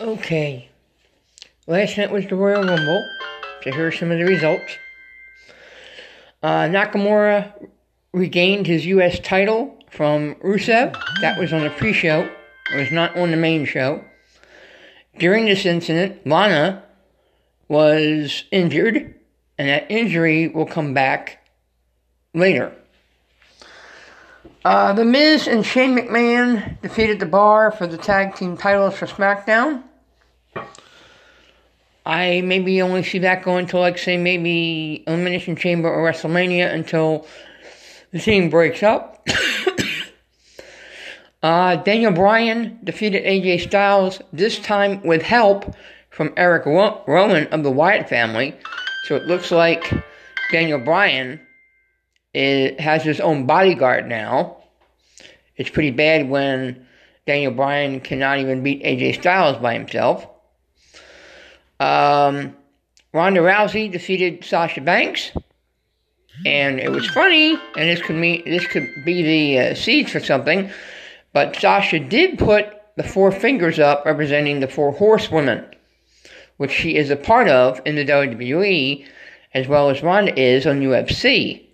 Okay. 0.00 0.70
Last 1.66 1.98
night 1.98 2.10
was 2.10 2.26
the 2.26 2.34
Royal 2.34 2.62
Rumble. 2.62 3.06
So 3.62 3.70
here 3.70 3.88
are 3.88 3.92
some 3.92 4.10
of 4.10 4.16
the 4.16 4.24
results. 4.24 4.72
Uh, 6.42 6.62
Nakamura 6.62 7.68
regained 8.14 8.66
his 8.66 8.86
U.S. 8.86 9.20
title 9.20 9.78
from 9.90 10.36
Rusev. 10.36 10.96
That 11.20 11.38
was 11.38 11.52
on 11.52 11.64
the 11.64 11.70
pre-show. 11.70 12.30
It 12.72 12.76
was 12.76 12.90
not 12.90 13.14
on 13.14 13.30
the 13.30 13.36
main 13.36 13.66
show. 13.66 14.02
During 15.18 15.44
this 15.44 15.66
incident, 15.66 16.26
Lana 16.26 16.82
was 17.68 18.44
injured, 18.50 19.14
and 19.58 19.68
that 19.68 19.90
injury 19.90 20.48
will 20.48 20.64
come 20.64 20.94
back 20.94 21.46
later. 22.32 22.72
Uh, 24.64 24.94
the 24.94 25.04
Miz 25.04 25.46
and 25.46 25.64
Shane 25.64 25.94
McMahon 25.94 26.80
defeated 26.80 27.20
the 27.20 27.26
Bar 27.26 27.70
for 27.70 27.86
the 27.86 27.98
tag 27.98 28.34
team 28.34 28.56
titles 28.56 28.94
for 28.96 29.06
SmackDown. 29.06 29.84
I 32.06 32.40
maybe 32.40 32.80
only 32.82 33.02
see 33.02 33.18
that 33.20 33.42
going 33.42 33.66
to 33.68 33.78
like 33.78 33.98
say 33.98 34.16
maybe 34.16 35.04
Elimination 35.06 35.56
Chamber 35.56 35.88
or 35.88 36.10
WrestleMania 36.10 36.72
until 36.72 37.26
the 38.10 38.18
team 38.18 38.50
breaks 38.50 38.82
up. 38.82 39.26
uh, 41.42 41.76
Daniel 41.76 42.12
Bryan 42.12 42.78
defeated 42.82 43.24
AJ 43.24 43.60
Styles 43.60 44.20
this 44.32 44.58
time 44.58 45.02
with 45.02 45.22
help 45.22 45.74
from 46.10 46.32
Eric 46.36 46.66
Rowan 46.66 47.46
of 47.48 47.62
the 47.62 47.70
Wyatt 47.70 48.08
family. 48.08 48.56
So 49.04 49.16
it 49.16 49.24
looks 49.24 49.50
like 49.50 49.92
Daniel 50.50 50.78
Bryan 50.78 51.40
is, 52.34 52.78
has 52.80 53.02
his 53.02 53.20
own 53.20 53.46
bodyguard 53.46 54.08
now. 54.08 54.56
It's 55.56 55.70
pretty 55.70 55.90
bad 55.90 56.28
when 56.28 56.86
Daniel 57.26 57.52
Bryan 57.52 58.00
cannot 58.00 58.38
even 58.38 58.62
beat 58.62 58.82
AJ 58.82 59.16
Styles 59.16 59.58
by 59.58 59.74
himself. 59.74 60.26
Um, 61.80 62.54
Ronda 63.12 63.40
Rousey 63.40 63.90
defeated 63.90 64.44
Sasha 64.44 64.80
Banks, 64.80 65.32
and 66.46 66.78
it 66.78 66.90
was 66.92 67.08
funny. 67.08 67.54
And 67.76 67.88
this 67.88 68.02
could 68.02 68.16
mean 68.16 68.44
this 68.44 68.66
could 68.66 68.88
be 69.04 69.22
the 69.22 69.58
uh, 69.58 69.74
seeds 69.74 70.12
for 70.12 70.20
something. 70.20 70.70
But 71.32 71.56
Sasha 71.56 71.98
did 71.98 72.38
put 72.38 72.66
the 72.96 73.02
four 73.02 73.32
fingers 73.32 73.78
up, 73.78 74.04
representing 74.04 74.60
the 74.60 74.68
four 74.68 74.92
horsewomen, 74.92 75.64
which 76.58 76.70
she 76.70 76.96
is 76.96 77.10
a 77.10 77.16
part 77.16 77.48
of 77.48 77.80
in 77.84 77.96
the 77.96 78.04
WWE, 78.04 79.06
as 79.54 79.66
well 79.66 79.90
as 79.90 80.02
Ronda 80.02 80.38
is 80.38 80.66
on 80.66 80.80
UFC. 80.80 81.64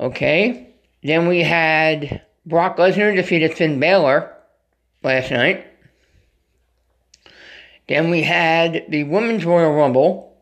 Okay. 0.00 0.66
Then 1.02 1.28
we 1.28 1.42
had 1.42 2.22
Brock 2.46 2.76
Lesnar 2.76 3.14
defeated 3.14 3.54
Finn 3.54 3.78
Balor 3.78 4.34
last 5.02 5.30
night. 5.30 5.66
Then 7.90 8.08
we 8.08 8.22
had 8.22 8.84
the 8.88 9.02
Women's 9.02 9.44
Royal 9.44 9.74
Rumble. 9.74 10.32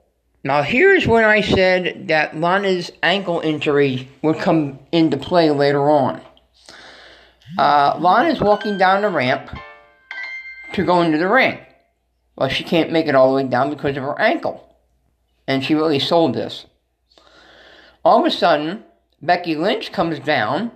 Now, 0.44 0.60
here's 0.60 1.06
when 1.06 1.24
I 1.24 1.40
said 1.40 2.08
that 2.08 2.36
Lana's 2.36 2.92
ankle 3.02 3.40
injury 3.40 4.06
would 4.20 4.36
come 4.36 4.78
into 4.92 5.16
play 5.16 5.50
later 5.50 5.88
on. 5.88 6.20
Uh, 7.56 7.96
Lana's 7.98 8.38
walking 8.38 8.76
down 8.76 9.00
the 9.00 9.08
ramp 9.08 9.48
to 10.74 10.84
go 10.84 11.00
into 11.00 11.16
the 11.16 11.26
ring. 11.26 11.58
Well, 12.36 12.50
she 12.50 12.64
can't 12.64 12.92
make 12.92 13.06
it 13.06 13.14
all 13.14 13.30
the 13.30 13.42
way 13.42 13.48
down 13.48 13.70
because 13.70 13.96
of 13.96 14.02
her 14.02 14.20
ankle. 14.20 14.76
And 15.46 15.64
she 15.64 15.74
really 15.74 16.00
sold 16.00 16.34
this. 16.34 16.66
All 18.04 18.20
of 18.20 18.26
a 18.26 18.30
sudden, 18.30 18.84
Becky 19.22 19.56
Lynch 19.56 19.90
comes 19.90 20.20
down, 20.20 20.70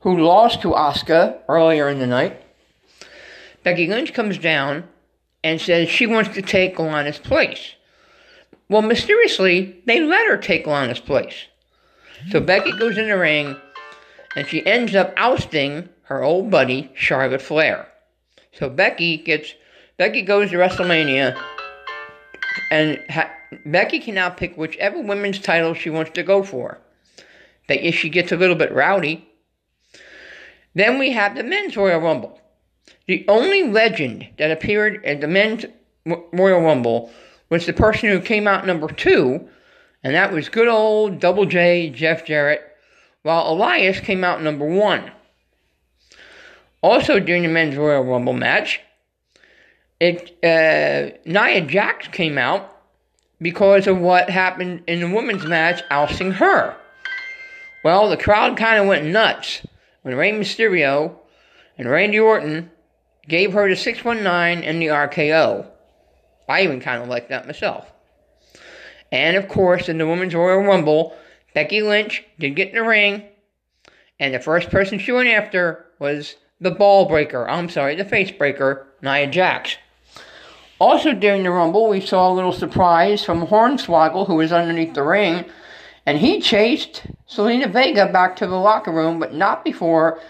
who 0.00 0.18
lost 0.18 0.60
to 0.62 0.72
Asuka 0.72 1.38
earlier 1.48 1.88
in 1.88 2.00
the 2.00 2.08
night. 2.08 2.42
Becky 3.62 3.86
Lynch 3.86 4.12
comes 4.12 4.38
down 4.38 4.88
and 5.44 5.60
says 5.60 5.88
she 5.90 6.06
wants 6.06 6.34
to 6.34 6.42
take 6.42 6.78
Lana's 6.78 7.18
place. 7.18 7.74
Well, 8.68 8.82
mysteriously, 8.82 9.82
they 9.86 10.00
let 10.00 10.26
her 10.26 10.38
take 10.38 10.66
Lana's 10.66 10.98
place. 10.98 11.44
So 12.30 12.40
Becky 12.40 12.72
goes 12.78 12.96
in 12.96 13.08
the 13.08 13.18
ring, 13.18 13.54
and 14.34 14.48
she 14.48 14.66
ends 14.66 14.94
up 14.94 15.12
ousting 15.18 15.90
her 16.04 16.24
old 16.24 16.50
buddy 16.50 16.90
Charlotte 16.94 17.42
Flair. 17.42 17.86
So 18.52 18.70
Becky 18.70 19.18
gets 19.18 19.52
Becky 19.98 20.22
goes 20.22 20.50
to 20.50 20.56
WrestleMania, 20.56 21.40
and 22.70 22.98
ha- 23.10 23.30
Becky 23.66 24.00
can 24.00 24.14
now 24.14 24.30
pick 24.30 24.56
whichever 24.56 25.00
women's 25.00 25.38
title 25.38 25.74
she 25.74 25.90
wants 25.90 26.12
to 26.12 26.22
go 26.22 26.42
for. 26.42 26.80
But 27.68 27.80
if 27.80 27.94
she 27.94 28.08
gets 28.08 28.32
a 28.32 28.36
little 28.36 28.56
bit 28.56 28.72
rowdy. 28.72 29.28
Then 30.74 30.98
we 30.98 31.12
have 31.12 31.36
the 31.36 31.44
men's 31.44 31.76
Royal 31.76 32.00
Rumble. 32.00 32.40
The 33.06 33.24
only 33.28 33.64
legend 33.64 34.28
that 34.38 34.50
appeared 34.50 35.04
at 35.04 35.20
the 35.20 35.28
men's 35.28 35.66
Royal 36.06 36.60
Rumble 36.60 37.10
was 37.50 37.66
the 37.66 37.72
person 37.72 38.08
who 38.08 38.20
came 38.20 38.46
out 38.46 38.66
number 38.66 38.88
two, 38.88 39.48
and 40.02 40.14
that 40.14 40.32
was 40.32 40.48
good 40.48 40.68
old 40.68 41.20
Double 41.20 41.44
J 41.44 41.90
Jeff 41.90 42.24
Jarrett, 42.24 42.62
while 43.22 43.52
Elias 43.52 44.00
came 44.00 44.24
out 44.24 44.42
number 44.42 44.66
one. 44.66 45.10
Also 46.82 47.18
during 47.20 47.42
the 47.42 47.48
men's 47.48 47.76
Royal 47.76 48.04
Rumble 48.04 48.32
match, 48.32 48.80
it 50.00 50.36
uh, 50.42 51.16
Nia 51.24 51.60
Jax 51.62 52.08
came 52.08 52.36
out 52.38 52.70
because 53.40 53.86
of 53.86 53.98
what 53.98 54.30
happened 54.30 54.82
in 54.86 55.00
the 55.00 55.10
women's 55.10 55.46
match, 55.46 55.82
ousting 55.90 56.32
her. 56.32 56.74
Well, 57.82 58.08
the 58.08 58.16
crowd 58.16 58.56
kind 58.56 58.80
of 58.80 58.86
went 58.86 59.04
nuts 59.06 59.66
when 60.02 60.14
Rey 60.14 60.32
Mysterio 60.32 61.16
and 61.76 61.88
Randy 61.88 62.18
Orton 62.18 62.70
gave 63.28 63.52
her 63.52 63.68
the 63.68 63.76
619 63.76 64.64
and 64.64 64.80
the 64.80 64.86
RKO. 64.86 65.66
I 66.48 66.62
even 66.62 66.80
kind 66.80 67.02
of 67.02 67.08
like 67.08 67.28
that 67.28 67.46
myself. 67.46 67.90
And 69.10 69.36
of 69.36 69.48
course, 69.48 69.88
in 69.88 69.98
the 69.98 70.06
Women's 70.06 70.34
Royal 70.34 70.62
Rumble, 70.62 71.16
Becky 71.54 71.82
Lynch 71.82 72.24
did 72.38 72.56
get 72.56 72.70
in 72.70 72.74
the 72.74 72.82
ring, 72.82 73.22
and 74.18 74.34
the 74.34 74.40
first 74.40 74.70
person 74.70 74.98
she 74.98 75.12
went 75.12 75.28
after 75.28 75.86
was 75.98 76.34
the 76.60 76.70
ball 76.70 77.06
breaker. 77.06 77.48
I'm 77.48 77.68
sorry, 77.68 77.94
the 77.94 78.04
face 78.04 78.30
breaker, 78.30 78.88
Nia 79.02 79.28
Jax. 79.28 79.76
Also 80.80 81.12
during 81.12 81.44
the 81.44 81.50
Rumble, 81.50 81.88
we 81.88 82.00
saw 82.00 82.30
a 82.30 82.34
little 82.34 82.52
surprise 82.52 83.24
from 83.24 83.46
Hornswoggle, 83.46 84.26
who 84.26 84.34
was 84.34 84.52
underneath 84.52 84.94
the 84.94 85.04
ring, 85.04 85.44
and 86.04 86.18
he 86.18 86.40
chased 86.40 87.06
Zelina 87.28 87.70
Vega 87.70 88.10
back 88.12 88.36
to 88.36 88.46
the 88.46 88.58
locker 88.58 88.90
room, 88.90 89.18
but 89.18 89.32
not 89.32 89.64
before 89.64 90.20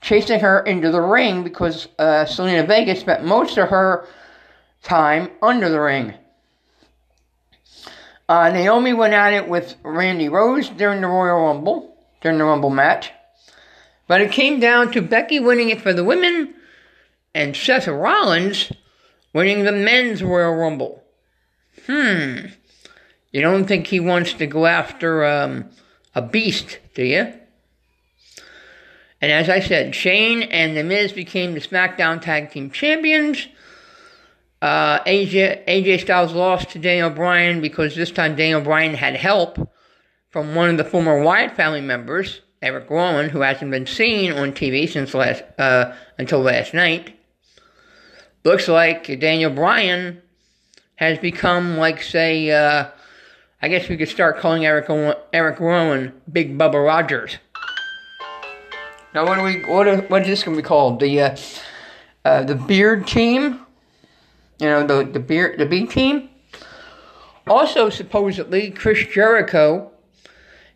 chasing 0.00 0.40
her 0.40 0.60
into 0.60 0.90
the 0.90 1.00
ring 1.00 1.42
because 1.42 1.88
uh, 1.98 2.24
Zelina 2.24 2.66
Vega 2.66 2.94
spent 2.96 3.24
most 3.24 3.58
of 3.58 3.68
her 3.68 4.06
time 4.82 5.30
under 5.42 5.68
the 5.68 5.80
ring. 5.80 6.14
Uh, 8.28 8.50
Naomi 8.50 8.92
went 8.92 9.14
at 9.14 9.32
it 9.32 9.48
with 9.48 9.76
Mandy 9.84 10.28
Rose 10.28 10.68
during 10.68 11.00
the 11.00 11.08
Royal 11.08 11.46
Rumble, 11.46 11.96
during 12.20 12.38
the 12.38 12.44
Rumble 12.44 12.70
match. 12.70 13.10
But 14.06 14.20
it 14.20 14.32
came 14.32 14.60
down 14.60 14.92
to 14.92 15.02
Becky 15.02 15.40
winning 15.40 15.70
it 15.70 15.80
for 15.80 15.92
the 15.92 16.04
women 16.04 16.54
and 17.34 17.56
Seth 17.56 17.88
Rollins 17.88 18.72
winning 19.32 19.64
the 19.64 19.72
men's 19.72 20.22
Royal 20.22 20.54
Rumble. 20.54 21.02
Hmm. 21.86 22.46
You 23.32 23.40
don't 23.42 23.66
think 23.66 23.86
he 23.86 24.00
wants 24.00 24.34
to 24.34 24.46
go 24.46 24.66
after 24.66 25.24
um, 25.24 25.70
a 26.14 26.22
beast, 26.22 26.78
do 26.94 27.04
you? 27.04 27.32
And 29.20 29.32
as 29.32 29.48
I 29.48 29.60
said, 29.60 29.94
Shane 29.94 30.42
and 30.42 30.76
The 30.76 30.84
Miz 30.84 31.12
became 31.12 31.54
the 31.54 31.60
SmackDown 31.60 32.20
Tag 32.20 32.50
Team 32.50 32.70
Champions. 32.70 33.48
Uh, 34.62 35.00
AJ, 35.04 35.66
AJ 35.66 36.00
Styles 36.00 36.32
lost 36.32 36.70
to 36.70 36.78
Daniel 36.78 37.10
Bryan 37.10 37.60
because 37.60 37.94
this 37.94 38.10
time 38.10 38.36
Daniel 38.36 38.60
Bryan 38.60 38.94
had 38.94 39.16
help 39.16 39.70
from 40.30 40.54
one 40.54 40.70
of 40.70 40.76
the 40.76 40.84
former 40.84 41.22
Wyatt 41.22 41.56
family 41.56 41.80
members, 41.80 42.40
Eric 42.60 42.90
Rowan, 42.90 43.30
who 43.30 43.40
hasn't 43.40 43.70
been 43.70 43.86
seen 43.86 44.32
on 44.32 44.52
TV 44.52 44.88
since 44.88 45.14
last 45.14 45.42
uh, 45.58 45.94
until 46.16 46.40
last 46.40 46.74
night. 46.74 47.16
Looks 48.44 48.68
like 48.68 49.06
Daniel 49.20 49.50
Bryan 49.50 50.22
has 50.96 51.18
become 51.18 51.76
like, 51.76 52.02
say, 52.02 52.50
uh, 52.50 52.88
I 53.62 53.68
guess 53.68 53.88
we 53.88 53.96
could 53.96 54.08
start 54.08 54.38
calling 54.38 54.66
Eric 54.66 54.88
Eric 55.32 55.60
Rowan 55.60 56.20
Big 56.30 56.58
Bubba 56.58 56.84
Rogers. 56.84 57.38
Now, 59.18 59.26
what 59.26 59.38
are 59.38 59.44
we? 59.44 59.64
What 59.64 59.88
are, 59.88 59.96
what 60.02 60.22
is 60.22 60.28
this 60.28 60.42
to 60.44 60.54
be 60.54 60.62
called? 60.62 61.00
The 61.00 61.20
uh, 61.20 61.36
uh, 62.24 62.44
the 62.44 62.54
beard 62.54 63.04
team. 63.08 63.66
You 64.60 64.68
know, 64.68 64.86
the 64.86 65.10
the 65.10 65.18
beard 65.18 65.58
the 65.58 65.66
B 65.66 65.86
team. 65.86 66.30
Also, 67.48 67.90
supposedly, 67.90 68.70
Chris 68.70 69.08
Jericho 69.08 69.90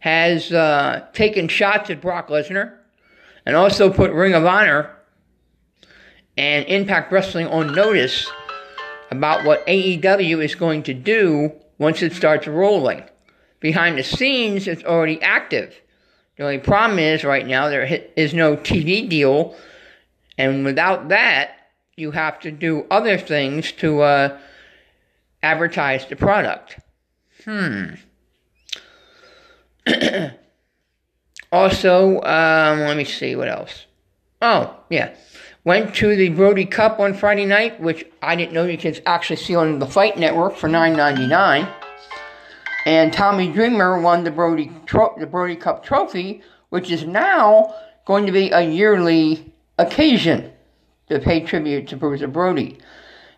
has 0.01 0.53
uh, 0.53 1.07
taken 1.13 1.47
shots 1.47 1.89
at 1.89 2.01
Brock 2.01 2.31
Lesnar, 2.31 2.79
and 3.47 3.55
also 3.55 3.93
put 3.93 4.11
Ring 4.11 4.35
of 4.35 4.45
Honor 4.45 4.91
and 6.37 6.67
Impact 6.67 7.13
Wrestling 7.13 7.47
on 7.47 7.73
notice 7.73 8.29
about 9.13 9.45
what 9.45 9.65
AEW 9.69 10.43
is 10.43 10.57
going 10.57 10.83
to 10.83 10.95
do 10.95 11.53
once 11.79 12.03
it 12.03 12.13
starts 12.13 12.49
rolling. 12.49 13.05
Behind 13.61 13.97
the 13.97 14.03
scenes, 14.03 14.67
it's 14.67 14.83
already 14.83 15.23
active. 15.23 15.82
The 16.43 16.49
only 16.49 16.59
problem 16.59 16.99
is 16.99 17.23
right 17.23 17.47
now 17.47 17.69
there 17.69 17.85
is 18.17 18.35
no 18.35 18.57
TV 18.57 19.09
deal, 19.09 19.55
and 20.37 20.65
without 20.65 21.11
that, 21.11 21.53
you 21.95 22.11
have 22.11 22.41
to 22.41 22.51
do 22.51 22.85
other 22.91 23.17
things 23.17 23.71
to 23.75 24.01
uh, 24.01 24.39
advertise 25.41 26.05
the 26.07 26.17
product. 26.17 26.81
Hmm. 27.45 27.95
also, 31.53 32.21
um, 32.23 32.81
let 32.81 32.97
me 32.97 33.05
see 33.05 33.37
what 33.37 33.47
else. 33.47 33.87
Oh, 34.41 34.77
yeah. 34.91 35.15
Went 35.63 35.95
to 35.95 36.17
the 36.17 36.31
Brody 36.31 36.67
Cup 36.67 36.99
on 36.99 37.15
Friday 37.15 37.47
night, 37.47 37.81
which 37.81 38.05
I 38.21 38.35
didn't 38.35 38.53
know 38.53 38.65
you 38.65 38.77
could 38.77 39.01
actually 39.07 39.37
see 39.37 39.55
on 39.55 39.79
the 39.79 39.87
Fight 39.87 40.19
Network 40.19 40.57
for 40.57 40.67
nine 40.67 40.97
ninety 40.97 41.29
nine. 41.29 41.69
And 42.85 43.13
Tommy 43.13 43.51
Dreamer 43.53 44.01
won 44.01 44.25
the 44.25 44.31
Brody 44.31 44.71
tro- 44.87 45.15
the 45.19 45.27
Brody 45.27 45.57
Cup 45.57 45.85
trophy, 45.85 46.43
which 46.71 46.91
is 46.91 47.05
now 47.05 47.75
going 48.07 48.27
to 48.27 48.33
be 48.33 48.51
a 48.51 48.61
yearly 48.61 49.53
occasion 49.79 50.53
to 51.09 51.21
pay 51.21 51.41
tribute 51.41 51.89
to 51.89 51.97
Bruiser 51.97 52.29
Brody. 52.29 52.79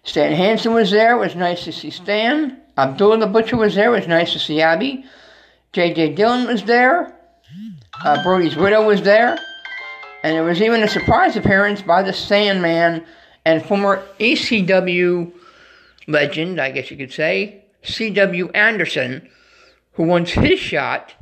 Stan 0.05 0.33
Hansen 0.33 0.73
was 0.73 0.91
there. 0.91 1.17
It 1.17 1.19
was 1.19 1.35
nice 1.35 1.65
to 1.65 1.73
see 1.73 1.91
Stan. 1.91 2.61
Abdullah 2.77 3.19
the 3.19 3.27
Butcher 3.27 3.57
was 3.57 3.75
there. 3.75 3.95
It 3.95 3.99
was 3.99 4.09
nice 4.09 4.33
to 4.33 4.39
see 4.39 4.61
Abby. 4.61 5.05
J.J. 5.73 6.15
Dillon 6.15 6.47
was 6.47 6.63
there. 6.65 7.17
Uh, 8.05 8.23
Brody's 8.23 8.57
widow 8.57 8.87
was 8.87 9.03
there. 9.03 9.39
And 10.23 10.37
there 10.37 10.45
was 10.45 10.63
even 10.63 10.83
a 10.83 10.89
surprise 10.89 11.37
appearance 11.37 11.83
by 11.83 12.03
the 12.03 12.13
Sandman 12.13 13.05
and 13.45 13.65
former 13.65 14.07
ECW 14.19 15.33
legend, 16.07 16.61
I 16.61 16.71
guess 16.71 16.91
you 16.91 16.97
could 16.97 17.13
say, 17.13 17.64
C.W. 17.85 18.51
Anderson, 18.51 19.29
who 19.93 20.05
wants 20.05 20.33
his 20.33 20.59
shot 20.59 21.15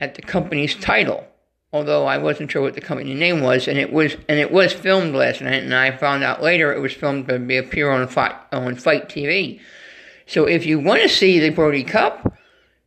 at 0.00 0.14
the 0.14 0.22
company's 0.22 0.74
title. 0.74 1.26
Although 1.72 2.06
I 2.06 2.16
wasn't 2.16 2.50
sure 2.50 2.62
what 2.62 2.74
the 2.74 2.80
company 2.80 3.12
name 3.12 3.42
was, 3.42 3.68
and 3.68 3.78
it 3.78 3.92
was 3.92 4.16
and 4.26 4.38
it 4.38 4.50
was 4.50 4.72
filmed 4.72 5.14
last 5.14 5.42
night, 5.42 5.62
and 5.62 5.74
I 5.74 5.94
found 5.94 6.24
out 6.24 6.42
later 6.42 6.72
it 6.72 6.80
was 6.80 6.94
filmed 6.94 7.28
to 7.28 7.38
be 7.38 7.58
appear 7.58 7.90
on 7.90 8.08
Fight 8.08 8.34
on 8.52 8.74
Fight 8.74 9.10
TV. 9.10 9.60
So 10.26 10.46
if 10.46 10.64
you 10.64 10.80
want 10.80 11.02
to 11.02 11.10
see 11.10 11.38
the 11.38 11.50
Brody 11.50 11.84
Cup, 11.84 12.32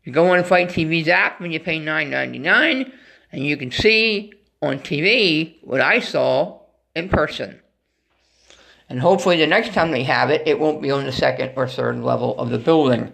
you 0.04 0.12
go 0.12 0.34
on 0.34 0.44
Fight 0.44 0.70
TV's 0.70 1.08
app 1.08 1.40
and 1.42 1.54
you 1.54 1.60
pay 1.60 1.78
nine 1.78 2.10
ninety 2.10 2.40
nine, 2.40 2.92
and 3.32 3.46
you 3.46 3.56
can 3.56 3.70
see 3.70 4.34
on 4.64 4.80
TV 4.80 5.58
what 5.62 5.80
I 5.80 6.00
saw 6.00 6.62
in 6.96 7.08
person. 7.08 7.61
And 8.92 9.00
hopefully, 9.00 9.38
the 9.38 9.48
next 9.48 9.74
time 9.74 9.92
they 9.92 10.04
have 10.04 10.30
it, 10.32 10.46
it 10.46 10.60
won't 10.60 10.82
be 10.82 10.92
on 10.92 11.06
the 11.06 11.14
second 11.14 11.54
or 11.56 11.66
third 11.66 12.02
level 12.02 12.38
of 12.38 12.50
the 12.50 12.58
building, 12.58 13.14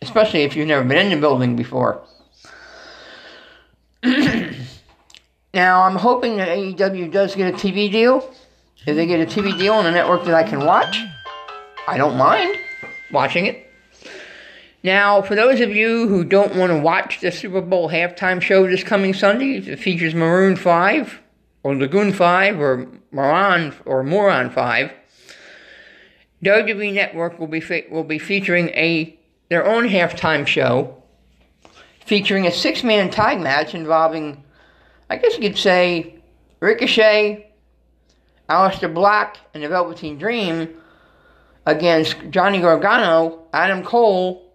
especially 0.00 0.42
if 0.42 0.54
you've 0.54 0.68
never 0.68 0.84
been 0.84 1.06
in 1.06 1.10
the 1.10 1.16
building 1.16 1.56
before. 1.56 2.04
now, 4.04 5.82
I'm 5.82 5.96
hoping 5.96 6.36
that 6.36 6.46
AEW 6.46 7.10
does 7.10 7.34
get 7.34 7.52
a 7.52 7.56
TV 7.56 7.90
deal. 7.90 8.32
If 8.86 8.94
they 8.94 9.06
get 9.06 9.18
a 9.18 9.26
TV 9.26 9.58
deal 9.58 9.72
on 9.72 9.86
a 9.86 9.90
network 9.90 10.24
that 10.26 10.34
I 10.34 10.44
can 10.44 10.64
watch, 10.64 10.96
I 11.88 11.98
don't 11.98 12.16
mind 12.16 12.56
watching 13.10 13.46
it. 13.46 13.68
Now, 14.84 15.20
for 15.20 15.34
those 15.34 15.60
of 15.60 15.74
you 15.74 16.06
who 16.06 16.22
don't 16.22 16.54
want 16.54 16.70
to 16.70 16.78
watch 16.78 17.20
the 17.20 17.32
Super 17.32 17.60
Bowl 17.60 17.90
halftime 17.90 18.40
show 18.40 18.68
this 18.68 18.84
coming 18.84 19.12
Sunday, 19.12 19.56
it 19.56 19.80
features 19.80 20.14
Maroon 20.14 20.54
5, 20.54 21.20
or 21.64 21.74
Lagoon 21.74 22.12
5, 22.12 22.60
or 22.60 22.86
Moron, 23.10 23.74
or 23.84 24.04
Moron 24.04 24.48
5. 24.48 24.92
WWE 26.44 26.94
Network 26.94 27.38
will 27.38 27.48
be 27.48 27.62
will 27.90 28.04
be 28.04 28.18
featuring 28.18 28.68
a 28.70 29.18
their 29.48 29.66
own 29.66 29.88
halftime 29.88 30.46
show, 30.46 31.02
featuring 32.04 32.46
a 32.46 32.52
six-man 32.52 33.10
tag 33.10 33.40
match 33.40 33.74
involving, 33.74 34.44
I 35.08 35.16
guess 35.16 35.34
you 35.34 35.40
could 35.40 35.58
say, 35.58 36.14
Ricochet, 36.60 37.50
Aleister 38.48 38.92
Black, 38.92 39.38
and 39.54 39.62
the 39.62 39.68
Velveteen 39.68 40.18
Dream 40.18 40.68
against 41.66 42.16
Johnny 42.30 42.60
Gargano, 42.60 43.46
Adam 43.52 43.82
Cole, 43.82 44.52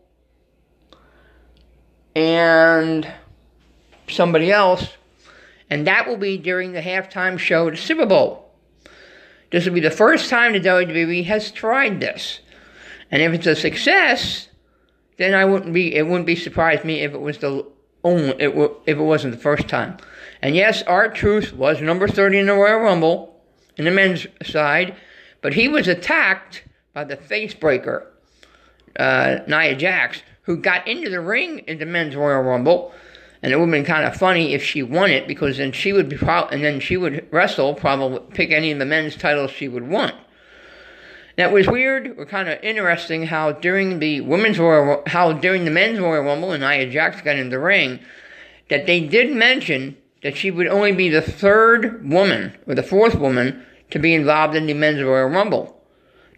and 2.16 3.12
somebody 4.08 4.52
else, 4.52 4.88
and 5.70 5.88
that 5.88 6.08
will 6.08 6.18
be 6.18 6.38
during 6.38 6.72
the 6.72 6.82
halftime 6.82 7.38
show 7.38 7.70
the 7.70 7.78
Super 7.78 8.06
Bowl. 8.06 8.43
This 9.54 9.68
will 9.68 9.76
be 9.76 9.82
the 9.82 9.92
first 9.92 10.32
time 10.32 10.54
the 10.54 10.60
WWE 10.60 11.26
has 11.26 11.52
tried 11.52 12.00
this, 12.00 12.40
and 13.12 13.22
if 13.22 13.34
it's 13.34 13.46
a 13.46 13.56
success, 13.56 14.48
then 15.18 15.36
I 15.36 15.46
wouldn't 15.46 15.76
be. 15.76 15.96
It 15.96 16.08
wouldn't 16.08 16.26
be 16.26 16.36
surprised 16.36 16.84
me 16.84 17.02
if 17.02 17.14
it 17.14 17.22
was 17.22 17.38
the 17.38 17.64
only. 18.04 18.30
It 18.40 18.50
if 18.88 18.98
it 18.98 19.04
wasn't 19.04 19.36
the 19.36 19.40
first 19.40 19.68
time. 19.68 19.98
And 20.42 20.56
yes, 20.56 20.82
R-Truth 20.82 21.54
was 21.54 21.82
number 21.82 22.08
thirty 22.08 22.40
in 22.40 22.48
the 22.48 22.54
Royal 22.54 22.80
Rumble 22.80 23.40
in 23.78 23.86
the 23.86 23.92
men's 23.92 24.26
side, 24.42 24.96
but 25.42 25.54
he 25.54 25.68
was 25.68 25.88
attacked 25.88 26.64
by 26.94 27.04
the 27.04 27.16
facebreaker, 27.16 28.08
uh, 28.98 29.38
Nia 29.46 29.76
Jax, 29.76 30.24
who 30.42 30.58
got 30.58 30.88
into 30.88 31.12
the 31.12 31.22
ring 31.22 31.60
in 31.60 31.78
the 31.78 31.86
men's 31.86 32.16
Royal 32.16 32.42
Rumble. 32.42 32.92
And 33.44 33.52
it 33.52 33.58
would 33.58 33.66
have 33.66 33.72
been 33.72 33.84
kind 33.84 34.08
of 34.08 34.16
funny 34.16 34.54
if 34.54 34.64
she 34.64 34.82
won 34.82 35.12
it 35.12 35.28
because 35.28 35.58
then 35.58 35.74
she 35.74 35.92
would 35.92 36.08
be 36.08 36.16
pro- 36.16 36.48
and 36.48 36.64
then 36.64 36.80
she 36.80 36.96
would 36.96 37.28
wrestle, 37.30 37.76
probably 37.76 38.22
pick 38.34 38.52
any 38.52 38.72
of 38.72 38.80
the 38.80 38.86
men's 38.86 39.18
titles 39.18 39.52
she 39.52 39.68
would 39.68 39.88
want. 39.88 40.16
That 41.36 41.52
was 41.52 41.68
weird 41.68 42.18
or 42.18 42.26
kind 42.26 42.48
of 42.48 42.64
interesting 42.64 43.26
how 43.26 43.52
during 43.52 44.00
the 44.00 44.22
women's 44.22 44.60
Royal, 44.60 45.04
how 45.08 45.34
during 45.34 45.66
the 45.66 45.72
men's 45.72 46.00
Royal 46.00 46.24
Rumble 46.24 46.54
and 46.54 46.64
Nia 46.64 46.90
Jax 46.90 47.22
got 47.22 47.36
in 47.36 47.50
the 47.50 47.60
ring, 47.60 48.00
that 48.70 48.86
they 48.86 49.02
did 49.02 49.32
mention 49.32 49.98
that 50.22 50.38
she 50.38 50.50
would 50.50 50.68
only 50.68 50.94
be 50.94 51.10
the 51.10 51.22
third 51.22 52.10
woman 52.10 52.54
or 52.66 52.76
the 52.76 52.84
fourth 52.84 53.16
woman 53.16 53.66
to 53.90 54.00
be 54.00 54.14
involved 54.14 54.56
in 54.56 54.68
the 54.68 54.74
men's 54.74 55.02
Royal 55.04 55.28
Rumble. 55.28 55.82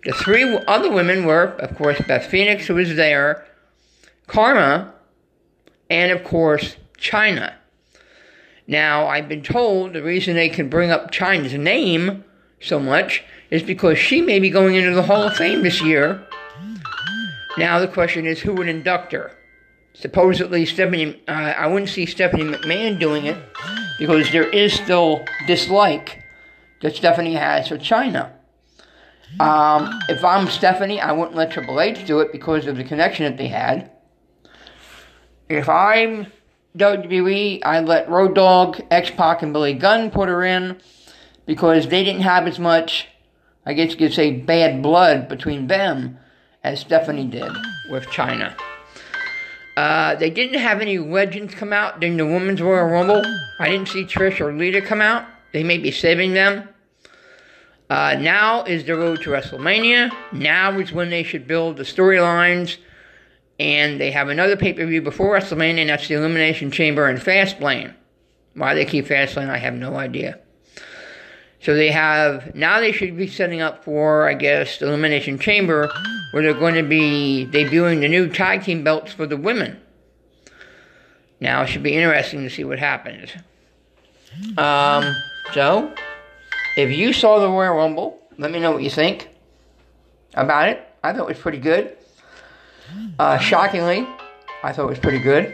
The 0.06 0.12
three 0.12 0.58
other 0.68 0.92
women 0.92 1.26
were, 1.26 1.50
of 1.60 1.76
course, 1.76 2.02
Beth 2.08 2.26
Phoenix, 2.26 2.66
who 2.66 2.76
was 2.76 2.96
there, 2.96 3.46
Karma, 4.28 4.94
and 5.90 6.12
of 6.12 6.24
course, 6.24 6.78
Chyna. 7.06 7.54
Now, 8.68 9.08
I've 9.08 9.30
been 9.30 9.44
told 9.44 9.94
the 9.94 10.02
reason 10.02 10.36
they 10.36 10.50
can 10.50 10.70
bring 10.70 10.90
up 10.90 11.12
Chyna's 11.12 11.54
name 11.54 12.24
so 12.60 12.80
much 12.80 13.24
is 13.52 13.62
because 13.62 14.00
she 14.00 14.22
may 14.22 14.40
be 14.40 14.50
going 14.50 14.76
into 14.76 14.96
the 14.96 15.04
Hall 15.04 15.24
of 15.24 15.36
Fame 15.36 15.62
this 15.62 15.82
year. 15.82 16.26
Now, 17.58 17.80
the 17.80 17.88
question 17.88 18.26
is 18.26 18.40
who 18.40 18.54
would 18.56 18.68
induct 18.68 19.12
her? 19.12 19.32
Supposedly, 19.94 20.66
Stephanie, 20.66 21.22
uh, 21.28 21.32
I 21.32 21.68
wouldn't 21.68 21.90
see 21.90 22.06
Stephanie 22.06 22.44
McMahon 22.44 23.00
doing 23.00 23.28
it 23.28 23.38
because 23.98 24.30
there 24.32 24.50
is 24.50 24.74
still 24.74 25.24
dislike 25.48 26.24
that 26.82 26.96
Stephanie 26.96 27.36
has 27.36 27.70
for 27.70 27.78
China. 27.78 28.34
Um, 29.40 30.00
if 30.10 30.24
I'm 30.24 30.48
Stephanie, 30.48 31.00
I 31.00 31.12
wouldn't 31.12 31.36
let 31.36 31.52
Triple 31.52 31.80
H 31.80 32.06
do 32.06 32.20
it 32.20 32.32
because 32.32 32.68
of 32.68 32.78
the 32.78 32.84
connection 32.84 33.26
that 33.26 33.38
they 33.38 33.48
had. 33.48 33.92
If 35.48 35.70
I'm 35.70 36.28
WWE, 36.78 37.62
I 37.64 37.80
let 37.80 38.10
Road 38.10 38.36
Dogg, 38.36 38.82
X 38.92 39.10
Pac, 39.12 39.42
and 39.42 39.54
Billy 39.54 39.74
Gunn 39.74 40.12
put 40.12 40.30
her 40.30 40.44
in 40.44 40.78
because 41.46 41.88
they 41.88 42.04
didn't 42.04 42.22
have 42.22 42.48
as 42.48 42.60
much, 42.60 43.08
I 43.66 43.74
guess 43.74 43.92
you 43.92 43.98
could 43.98 44.14
say, 44.14 44.32
bad 44.32 44.82
blood 44.82 45.28
between 45.28 45.68
them 45.68 46.18
as 46.64 46.80
Stephanie 46.80 47.28
did 47.28 47.52
with 47.90 48.06
Chyna. 48.08 48.56
Uh, 49.78 50.16
they 50.16 50.30
didn't 50.30 50.60
have 50.60 50.82
any 50.82 50.98
legends 50.98 51.54
come 51.54 51.74
out 51.74 52.00
during 52.00 52.18
the 52.18 52.26
Women's 52.26 52.62
Royal 52.62 52.88
Rumble. 52.88 53.24
I 53.60 53.70
didn't 53.70 53.90
see 53.90 54.06
Trish 54.06 54.40
or 54.40 54.54
Lita 54.54 54.82
come 54.82 55.02
out. 55.02 55.26
They 55.54 55.64
may 55.64 55.78
be 55.78 55.92
saving 55.92 56.34
them. 56.34 56.70
Uh, 57.90 58.18
now 58.20 58.64
is 58.64 58.86
the 58.86 58.96
road 58.96 59.22
to 59.22 59.30
WrestleMania. 59.30 60.12
Now 60.32 60.78
is 60.80 60.92
when 60.92 61.10
they 61.10 61.24
should 61.24 61.48
build 61.48 61.78
the 61.78 61.84
storylines 61.84 62.78
and 63.60 64.00
they 64.00 64.12
have 64.12 64.30
another 64.30 64.58
pay 64.58 64.74
per 64.74 64.86
view 64.86 65.02
before 65.02 65.38
WrestleMania, 65.38 65.82
and 65.82 65.90
that's 65.90 66.08
the 66.08 66.16
Elimination 66.16 66.72
Chamber 66.72 67.08
and 67.08 67.20
Fastlane. 67.20 67.94
Why 68.54 68.74
they 68.74 68.86
keep 68.86 69.06
Fastlane, 69.08 69.50
I 69.50 69.58
have 69.58 69.74
no 69.74 69.96
idea. 69.96 70.40
So 71.62 71.74
they 71.74 71.90
have 71.90 72.54
now 72.54 72.80
they 72.80 72.92
should 72.92 73.18
be 73.18 73.28
setting 73.28 73.62
up 73.62 73.84
for 73.84 74.28
I 74.28 74.34
guess 74.34 74.78
the 74.78 74.88
Elimination 74.88 75.40
Chamber, 75.40 75.90
where 76.32 76.44
they're 76.44 76.54
going 76.54 76.76
to 76.76 76.84
be 76.84 77.48
debuting 77.52 78.02
the 78.02 78.08
new 78.08 78.30
tag 78.30 78.64
team 78.64 78.84
belts 78.84 79.14
for 79.14 79.26
the 79.26 79.38
women. 79.38 79.82
Now 81.40 81.64
it 81.64 81.68
should 81.68 81.84
be 81.84 81.96
interesting 81.96 82.44
to 82.44 82.50
see 82.50 82.64
what 82.64 82.80
happens. 82.80 83.32
Um, 84.58 85.16
so 85.54 85.94
if 86.78 86.92
you 86.92 87.14
saw 87.14 87.40
the 87.40 87.50
Royal 87.50 87.76
Rumble, 87.76 88.20
let 88.38 88.52
me 88.52 88.60
know 88.60 88.72
what 88.72 88.84
you 88.84 88.90
think 88.90 89.30
about 90.34 90.70
it. 90.70 90.88
I 91.04 91.14
thought 91.14 91.22
it 91.22 91.28
was 91.28 91.40
pretty 91.40 91.58
good. 91.58 91.98
Uh, 93.20 93.38
shockingly, 93.38 94.08
I 94.64 94.72
thought 94.72 94.86
it 94.86 94.90
was 94.90 95.00
pretty 95.00 95.20
good. 95.20 95.54